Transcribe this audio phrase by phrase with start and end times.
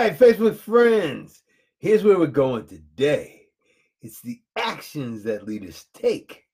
[0.00, 1.42] right, Facebook friends,
[1.78, 3.42] here's where we're going today.
[4.00, 6.44] It's the actions that leaders take.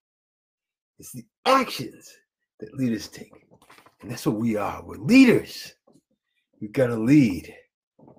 [0.98, 2.12] It's the actions
[2.58, 3.30] that leaders take.
[4.02, 4.82] And that's what we are.
[4.84, 5.74] We're leaders.
[6.60, 7.54] We've got to lead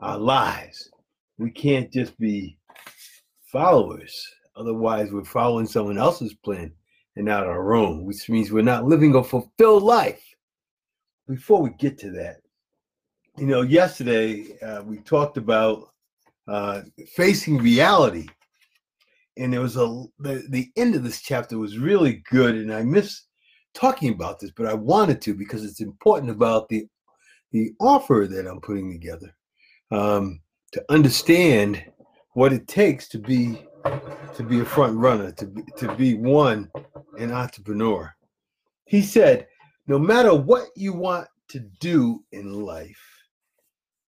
[0.02, 0.90] our lives.
[1.38, 2.57] We can't just be
[3.52, 4.25] followers.
[4.55, 6.71] Otherwise, we're following someone else's plan
[7.18, 10.23] and not our own, which means we're not living a fulfilled life.
[11.28, 12.38] Before we get to that,
[13.38, 15.89] you know, yesterday uh, we talked about
[16.47, 16.81] uh,
[17.14, 18.28] facing reality,
[19.37, 19.87] and there was a
[20.19, 23.23] the, the end of this chapter was really good, and I miss
[23.75, 26.87] talking about this, but I wanted to because it's important about the
[27.51, 29.36] the offer that I'm putting together
[29.92, 31.83] um, to understand
[32.33, 33.61] what it takes to be
[34.36, 36.72] to be a front runner, to be, to be one
[37.19, 38.14] an entrepreneur.
[38.86, 39.47] He said,
[39.86, 43.17] no matter what you want to do in life,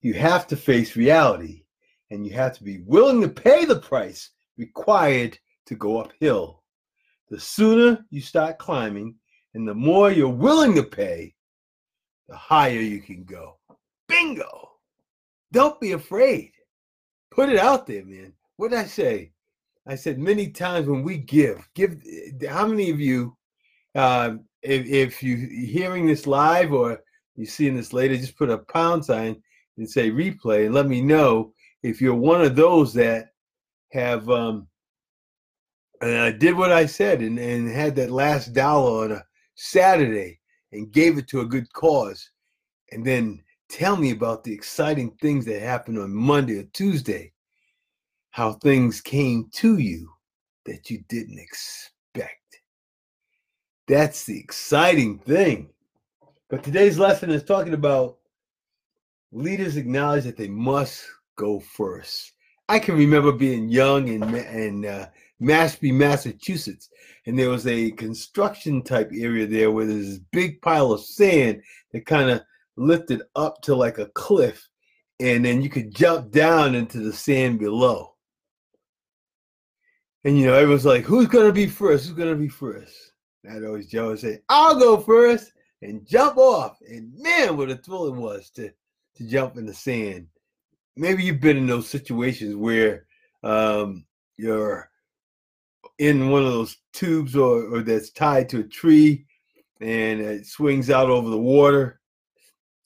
[0.05, 1.63] you have to face reality
[2.11, 6.61] and you have to be willing to pay the price required to go uphill.
[7.31, 9.15] The sooner you start climbing
[9.55, 11.33] and the more you're willing to pay,
[12.29, 13.57] the higher you can go.
[14.07, 14.73] Bingo!
[15.51, 16.51] Don't be afraid.
[17.31, 18.31] Put it out there, man.
[18.57, 19.31] What did I say?
[19.87, 21.99] I said many times when we give, give.
[22.47, 23.35] How many of you,
[23.95, 27.01] uh, if, if you hearing this live or
[27.35, 29.41] you seeing this later, just put a pound sign
[29.77, 33.33] and say replay and let me know if you're one of those that
[33.91, 34.67] have um,
[36.01, 40.39] and I did what I said and, and had that last dollar on a Saturday
[40.71, 42.29] and gave it to a good cause,
[42.91, 47.31] and then tell me about the exciting things that happened on Monday or Tuesday,
[48.31, 50.11] how things came to you
[50.65, 52.61] that you didn't expect.
[53.87, 55.69] That's the exciting thing.
[56.49, 58.17] But today's lesson is talking about
[59.35, 61.05] leaders acknowledge that they must
[61.35, 62.31] go first.
[62.69, 65.07] I can remember being young in, in uh,
[65.41, 66.89] Mashpee, Massachusetts,
[67.25, 71.61] and there was a construction type area there where there's this big pile of sand
[71.91, 72.41] that kind of
[72.77, 74.67] lifted up to like a cliff,
[75.19, 78.15] and then you could jump down into the sand below.
[80.23, 82.07] And you know, everyone's like, "Who's gonna be first?
[82.07, 82.95] Who's gonna be first?
[83.49, 87.75] I'd always Joe would say, "I'll go first and jump off." And man, what a
[87.75, 88.71] thrill it was to
[89.15, 90.27] to jump in the sand.
[90.95, 93.05] Maybe you've been in those situations where
[93.43, 94.05] um,
[94.37, 94.89] you're
[95.97, 99.25] in one of those tubes or, or that's tied to a tree
[99.81, 101.99] and it swings out over the water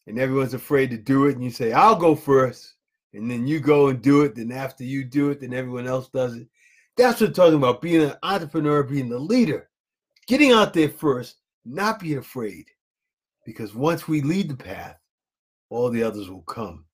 [0.08, 2.76] and everyone's afraid to do it and you say i'll go first
[3.14, 6.10] and then you go and do it then after you do it then everyone else
[6.10, 6.48] does it
[6.98, 9.70] that's what i'm talking about being an entrepreneur being the leader
[10.28, 12.66] getting out there first not being afraid
[13.46, 14.98] because once we lead the path
[15.70, 16.86] all the others will come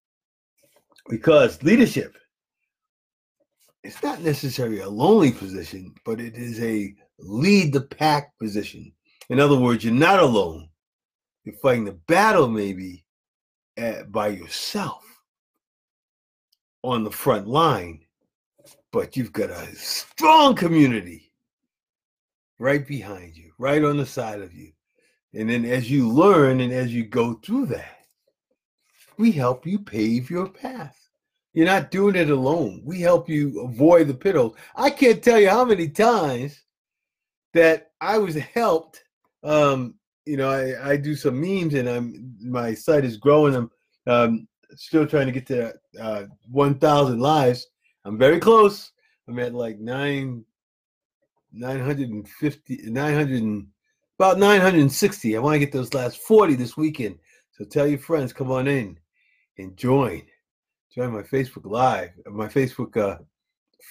[1.10, 2.16] because leadership
[3.86, 8.92] it's not necessarily a lonely position, but it is a lead the pack position.
[9.30, 10.68] In other words, you're not alone.
[11.44, 13.06] You're fighting the battle maybe
[13.78, 15.04] at, by yourself
[16.84, 18.02] on the front line,
[18.92, 21.32] but you've got a strong community
[22.58, 24.72] right behind you, right on the side of you.
[25.36, 27.95] And then as you learn and as you go through that,
[29.18, 31.06] we help you pave your path.
[31.56, 32.82] You're not doing it alone.
[32.84, 34.58] We help you avoid the pit holes.
[34.76, 36.62] I can't tell you how many times
[37.54, 39.06] that I was helped.
[39.42, 43.56] Um, you know, I, I do some memes and I'm my site is growing.
[43.56, 43.72] I'm
[44.06, 47.68] um, still trying to get to uh, 1,000 lives.
[48.04, 48.92] I'm very close.
[49.30, 50.44] I'm at like nine,
[51.54, 53.68] 950, 900, and,
[54.20, 55.38] about 960.
[55.38, 57.18] I want to get those last 40 this weekend.
[57.52, 58.98] So tell your friends, come on in
[59.58, 60.22] and join
[60.96, 63.18] join my Facebook Live, my Facebook uh,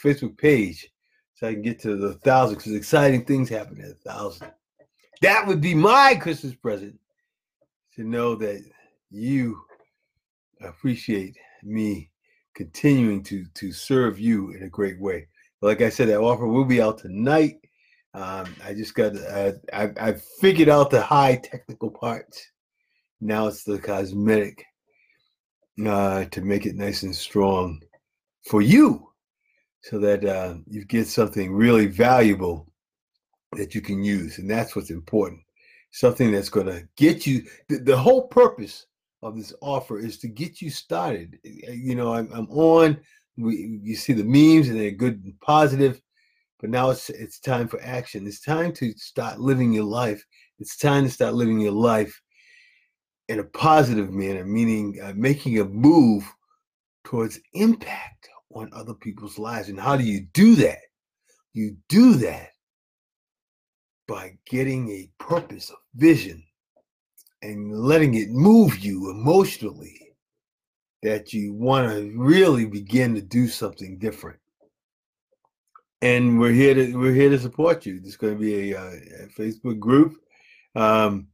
[0.02, 0.90] Facebook page,
[1.34, 4.50] so I can get to the thousand because exciting things happen at a thousand.
[5.20, 6.98] That would be my Christmas present
[7.94, 8.64] to know that
[9.10, 9.60] you
[10.62, 12.10] appreciate me
[12.54, 15.28] continuing to to serve you in a great way.
[15.60, 17.58] Like I said, that offer will be out tonight.
[18.14, 22.46] Um, I just got uh, I I figured out the high technical parts.
[23.20, 24.64] Now it's the cosmetic
[25.86, 27.80] uh, to make it nice and strong
[28.46, 29.08] for you
[29.82, 32.66] so that uh, you get something really valuable
[33.52, 34.38] that you can use.
[34.38, 35.40] And that's what's important.
[35.90, 38.86] Something that's going to get you, the, the, whole purpose
[39.22, 41.38] of this offer is to get you started.
[41.44, 42.98] Eh, eh, you know, I'm, I'm on,
[43.36, 46.00] we, you see the memes and they're good and positive,
[46.60, 48.26] but now it's, it's time for action.
[48.26, 50.24] It's time to start living your life.
[50.58, 52.20] It's time to start living your life
[53.28, 56.24] in a positive manner, meaning uh, making a move
[57.04, 59.68] towards impact on other people's lives.
[59.68, 60.78] And how do you do that?
[61.52, 62.50] You do that
[64.06, 66.42] by getting a purpose, a vision,
[67.42, 70.04] and letting it move you emotionally
[71.02, 74.38] that you want to really begin to do something different.
[76.00, 78.00] And we're here to we're here to support you.
[78.00, 78.92] There's going to be a, uh,
[79.24, 80.16] a Facebook group
[80.74, 81.28] um,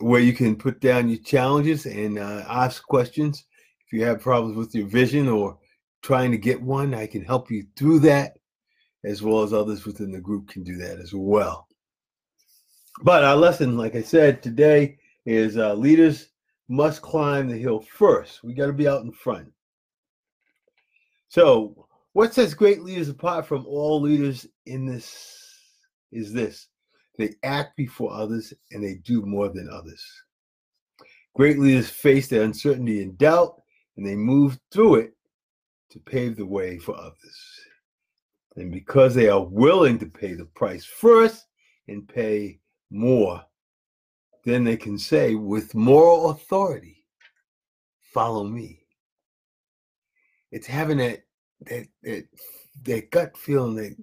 [0.00, 3.44] where you can put down your challenges and uh, ask questions.
[3.86, 5.58] If you have problems with your vision or
[6.02, 8.38] trying to get one, I can help you through that,
[9.04, 11.68] as well as others within the group can do that as well.
[13.02, 16.28] But our lesson, like I said today, is uh, leaders
[16.68, 18.42] must climb the hill first.
[18.42, 19.52] We got to be out in front.
[21.28, 25.36] So, what sets great leaders apart from all leaders in this
[26.12, 26.68] is this
[27.18, 30.04] they act before others and they do more than others.
[31.34, 33.60] Great leaders face their uncertainty and doubt
[33.96, 35.14] and they move through it
[35.90, 37.60] to pave the way for others.
[38.56, 41.46] And because they are willing to pay the price first
[41.88, 42.58] and pay
[42.90, 43.42] more,
[44.44, 47.04] then they can say with moral authority,
[48.00, 48.86] follow me.
[50.52, 51.22] It's having that
[51.62, 52.24] that that,
[52.84, 53.96] that gut feeling, that,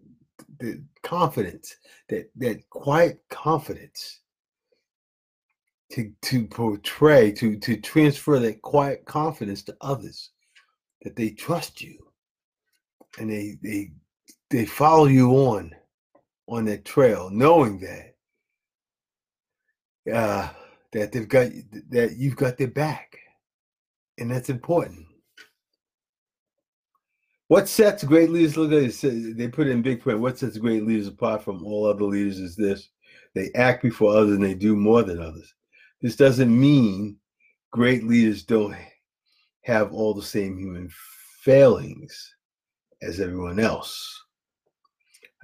[0.60, 1.76] that confidence,
[2.10, 4.20] that that quiet confidence
[5.92, 10.32] to to portray, to to transfer that quiet confidence to others,
[11.04, 11.98] that they trust you
[13.20, 13.92] and they they
[14.50, 15.74] they follow you on
[16.48, 18.16] on that trail, knowing that
[20.14, 20.50] uh,
[20.92, 21.52] that they've got
[21.90, 23.18] that you've got their back,
[24.18, 25.06] and that's important.
[27.54, 30.20] What sets great leaders look it, they put in big print.
[30.20, 32.90] What sets great leaders apart from all other leaders is this:
[33.36, 35.54] they act before others and they do more than others.
[36.02, 37.16] This doesn't mean
[37.70, 38.76] great leaders don't
[39.66, 40.90] have all the same human
[41.42, 42.34] failings
[43.04, 44.20] as everyone else.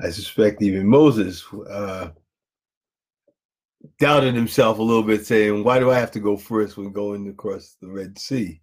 [0.01, 2.09] I suspect even Moses uh,
[3.99, 7.29] doubted himself a little bit, saying, Why do I have to go first when going
[7.29, 8.61] across the Red Sea?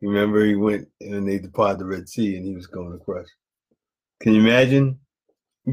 [0.00, 3.26] Remember, he went and they departed the Red Sea and he was going across.
[4.20, 4.98] Can you imagine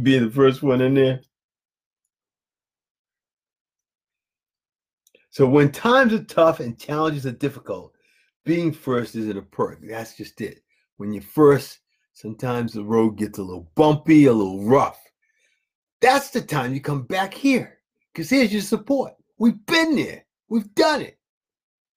[0.01, 1.21] being the first one in there?
[5.29, 7.93] So, when times are tough and challenges are difficult,
[8.45, 9.79] being first isn't a perk.
[9.83, 10.61] That's just it.
[10.97, 11.79] When you're first,
[12.13, 15.01] sometimes the road gets a little bumpy, a little rough.
[15.99, 17.79] That's the time you come back here
[18.13, 19.13] because here's your support.
[19.37, 20.25] We've been there.
[20.47, 21.17] We've done it.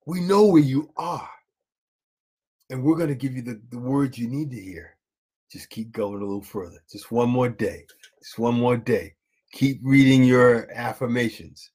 [0.06, 1.28] We know where you are.
[2.70, 4.97] And we're going to give you the, the words you need to hear.
[5.50, 6.82] Just keep going a little further.
[6.91, 7.87] Just one more day.
[8.23, 9.15] Just one more day.
[9.53, 11.70] Keep reading your affirmations.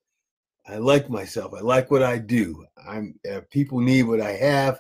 [0.67, 1.53] I like myself.
[1.57, 2.65] I like what I do.
[2.87, 4.79] I'm uh, people need what I have,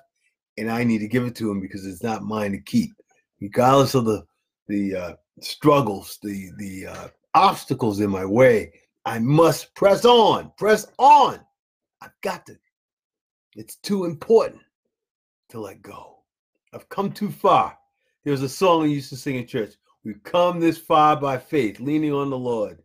[0.57, 2.91] and I need to give it to them because it's not mine to keep,
[3.41, 4.23] regardless of the
[4.67, 8.71] the uh, struggles, the the uh, obstacles in my way.
[9.05, 11.39] I must press on, press on.
[12.01, 12.57] I've got to.
[13.55, 14.61] It's too important
[15.53, 16.17] to let go.
[16.73, 17.77] I've come too far.
[18.23, 19.75] There was a song I used to sing in church.
[20.03, 22.81] We've come this far by faith, leaning on the Lord.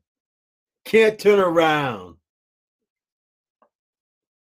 [0.84, 2.16] Can't turn around.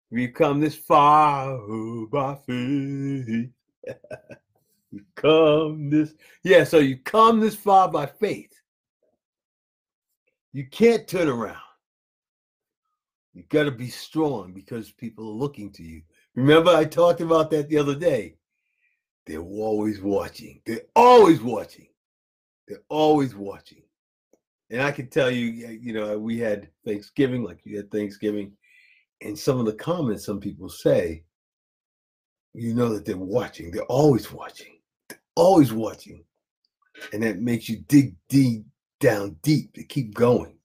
[0.10, 3.50] We've come this far oh, by faith.
[4.92, 6.14] we come this.
[6.44, 8.53] Yeah, so you come this far by faith.
[10.53, 11.58] You can't turn around.
[13.34, 16.03] You got to be strong because people are looking to you.
[16.36, 18.36] Remember, I talked about that the other day.
[19.25, 20.62] They're always watching.
[20.66, 21.88] They're always watching.
[22.68, 23.84] They're always watching.
[24.70, 28.54] And I can tell you, you know, we had Thanksgiving, like you had Thanksgiving,
[29.22, 31.24] and some of the comments some people say,
[32.54, 33.72] you know that they're watching.
[33.72, 34.80] They're always watching.
[35.10, 36.24] They're always watching.
[37.12, 38.66] And that makes you dig deep
[39.00, 40.58] down deep to keep going.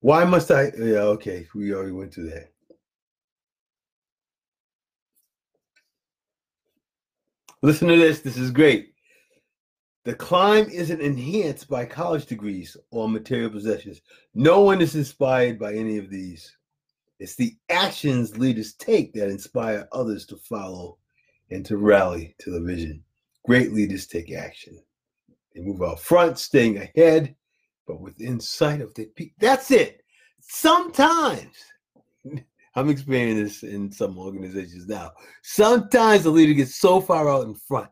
[0.00, 0.72] Why must I?
[0.78, 2.50] Yeah, okay, we already went through that.
[7.62, 8.20] Listen to this.
[8.20, 8.94] This is great.
[10.04, 14.00] The climb isn't enhanced by college degrees or material possessions.
[14.34, 16.56] No one is inspired by any of these.
[17.18, 20.96] It's the actions leaders take that inspire others to follow
[21.50, 23.04] and to rally to the vision.
[23.44, 24.78] Great leaders take action.
[25.54, 27.34] They move out front, staying ahead,
[27.90, 29.36] but within sight of the people.
[29.40, 30.02] That's it.
[30.40, 31.56] Sometimes,
[32.76, 35.12] I'm experiencing this in some organizations now.
[35.42, 37.90] Sometimes the leader gets so far out in front.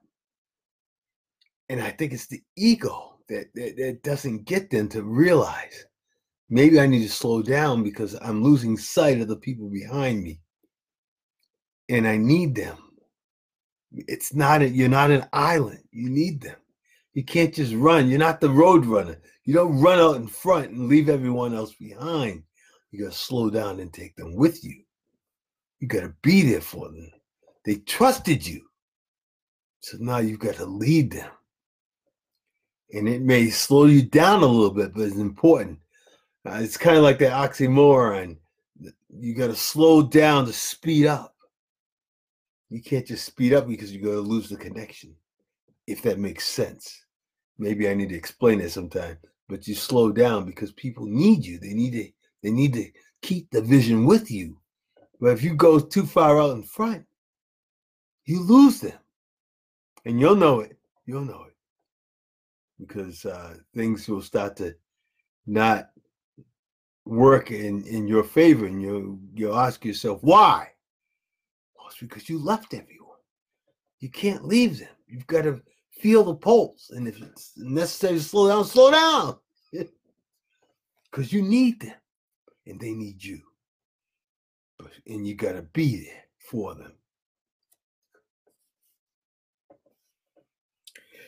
[1.69, 5.87] And I think it's the ego that, that, that doesn't get them to realize
[6.49, 10.41] maybe I need to slow down because I'm losing sight of the people behind me.
[11.89, 12.79] and I need them.
[13.93, 15.83] It's not a, you're not an island.
[15.91, 16.57] You need them.
[17.19, 18.09] You can't just run.
[18.09, 19.21] You're not the road runner.
[19.45, 22.45] You don't run out in front and leave everyone else behind.
[22.93, 24.85] You got to slow down and take them with you.
[25.81, 27.11] You got to be there for them.
[27.65, 28.61] They trusted you.
[29.81, 31.29] So now you've got to lead them.
[32.93, 35.81] And it may slow you down a little bit, but it's important.
[36.49, 38.37] Uh, it's kind of like that oxymoron.
[39.11, 41.35] You got to slow down to speed up.
[42.71, 45.17] You can't just speed up because you're going to lose the connection,
[45.89, 47.07] if that makes sense.
[47.59, 49.19] Maybe I need to explain it sometime.
[49.49, 51.59] But you slow down because people need you.
[51.59, 52.09] They need to.
[52.43, 52.89] They need to
[53.23, 54.59] keep the vision with you.
[55.21, 57.05] But if you go too far out in front,
[58.27, 58.99] you lose them,
[60.05, 60.79] and you'll know it.
[61.07, 61.57] You'll know it
[62.79, 64.75] because uh, things will start to
[65.47, 65.91] not
[67.05, 70.69] work in in your favor, and you'll, you'll ask yourself why.
[71.75, 73.17] Well, it's because you left everyone.
[74.01, 74.95] You can't leave them.
[75.09, 75.61] You've got to
[75.99, 79.37] feel the pulse, and if it's necessary to slow down, slow down,
[81.11, 81.95] because you need them,
[82.67, 83.41] and they need you.
[84.79, 86.93] But and you got to be there for them.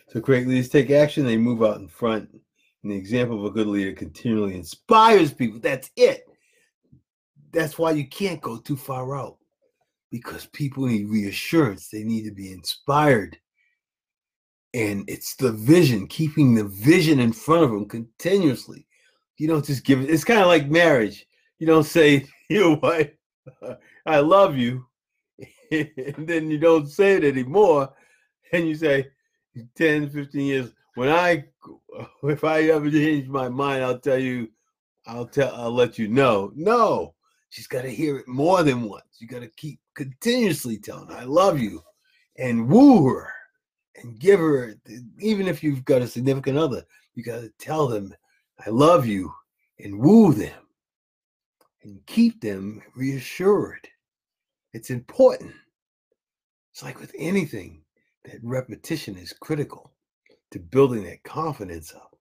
[0.09, 2.31] So great leaders take action, they move out in front.
[2.83, 5.61] And the example of a good leader continually inspires people.
[5.61, 6.27] That's it.
[7.53, 9.37] That's why you can't go too far out
[10.11, 11.89] because people need reassurance.
[11.89, 13.39] They need to be inspired.
[14.73, 18.87] And it's the vision, keeping the vision in front of them continuously.
[19.37, 21.27] You don't just give it, it's kind of like marriage.
[21.59, 23.15] You don't say, you know what,
[24.07, 24.87] I love you.
[25.73, 27.93] and then you don't say it anymore.
[28.53, 29.09] And you say,
[29.77, 31.45] 10, 15 years, when I
[32.25, 34.49] if I ever change my mind, I'll tell you,
[35.07, 36.53] I'll tell I'll let you know.
[36.55, 37.15] No,
[37.49, 39.19] she's got to hear it more than once.
[39.19, 41.83] You got to keep continuously telling her, I love you
[42.39, 43.33] and woo her
[43.97, 44.75] and give her
[45.19, 48.15] even if you've got a significant other, you got to tell them,
[48.65, 49.33] I love you
[49.79, 50.67] and woo them
[51.83, 53.89] and keep them reassured.
[54.73, 55.55] It's important.
[56.73, 57.83] It's like with anything
[58.25, 59.93] that repetition is critical
[60.51, 62.17] to building that confidence up.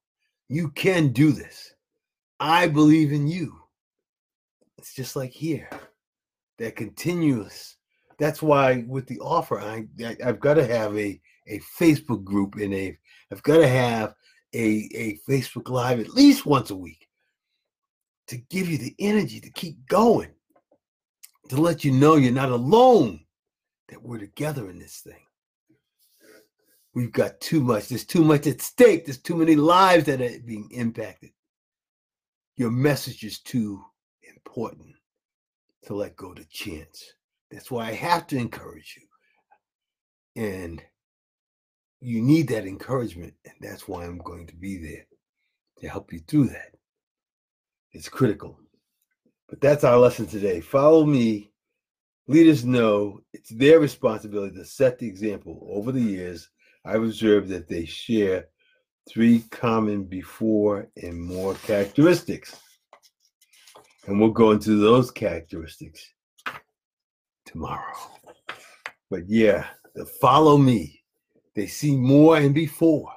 [0.47, 1.73] You can do this.
[2.39, 3.59] I believe in you.
[4.77, 5.69] It's just like here,
[6.57, 7.75] that continuous.
[8.19, 12.55] That's why with the offer, I, I have got to have a a Facebook group
[12.55, 12.97] and a
[13.31, 14.13] I've got to have
[14.53, 17.07] a a Facebook live at least once a week
[18.27, 20.29] to give you the energy to keep going,
[21.49, 23.21] to let you know you're not alone,
[23.88, 25.25] that we're together in this thing.
[26.93, 27.88] We've got too much.
[27.88, 29.05] There's too much at stake.
[29.05, 31.31] There's too many lives that are being impacted.
[32.55, 33.83] Your message is too
[34.35, 34.95] important
[35.85, 37.13] to let go to chance.
[37.51, 40.44] That's why I have to encourage you.
[40.44, 40.82] And
[42.00, 43.34] you need that encouragement.
[43.46, 45.06] And that's why I'm going to be there
[45.79, 46.75] to help you through that.
[47.91, 48.60] It's critical.
[49.50, 50.62] But that's our lesson today.
[50.62, 51.51] Follow me.
[52.27, 56.48] Leaders know it's their responsibility to set the example over the years
[56.86, 58.46] I've observed that they share
[59.10, 62.60] three common before and more characteristics.
[64.08, 66.08] And we'll go into those characteristics
[67.50, 67.96] tomorrow.
[69.10, 71.01] But yeah, the follow me.
[71.56, 73.12] They see more and before,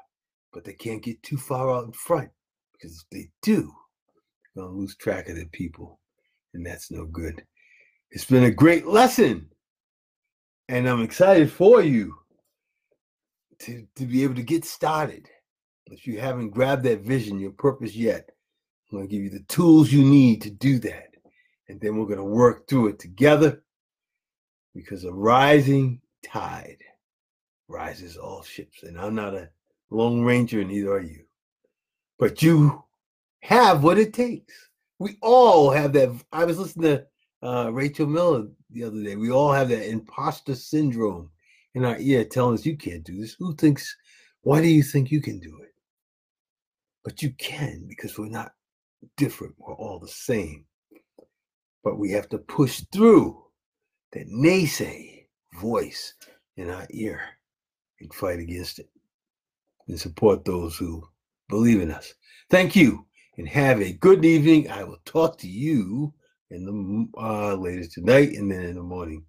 [0.53, 2.31] but they can't get too far out in front
[2.73, 3.73] because if they do,
[4.55, 6.01] they're going to lose track of their people.
[6.55, 7.43] And that's no good.
[8.11, 9.49] It's been a great lesson.
[10.69, 12.15] And I'm excited for you
[13.61, 15.29] to, to be able to get started.
[15.87, 18.31] If you haven't grabbed that vision, your purpose yet,
[18.91, 21.09] I'm going to give you the tools you need to do that.
[21.69, 23.63] And then we're going to work through it together
[24.75, 26.79] because a rising tide
[27.69, 28.83] rises all ships.
[28.83, 29.51] And I'm not a
[29.91, 31.25] Lone Ranger, and neither are you.
[32.19, 32.83] But you
[33.41, 34.55] have what it takes.
[34.99, 36.15] We all have that.
[36.33, 37.07] I was listening to
[37.47, 39.17] uh, Rachel Miller the other day.
[39.17, 41.31] We all have that imposter syndrome
[41.75, 43.35] in our ear telling us you can't do this.
[43.39, 43.97] Who thinks,
[44.43, 45.75] why do you think you can do it?
[47.05, 48.53] But you can because we're not
[49.17, 49.55] different.
[49.59, 50.65] We're all the same.
[51.83, 53.43] But we have to push through
[54.13, 55.27] that naysay
[55.61, 56.15] voice
[56.57, 57.21] in our ear
[58.01, 58.89] and fight against it
[59.89, 61.07] and support those who
[61.49, 62.15] believe in us.
[62.51, 63.07] Thank you
[63.39, 64.71] and have a good evening.
[64.71, 66.13] I will talk to you
[66.51, 66.65] in
[67.15, 69.25] the uh, later tonight and then in the morning.